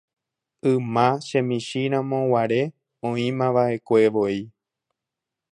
[0.71, 2.61] yma chemichĩramo guare
[3.09, 4.39] oĩmava'ekuevoi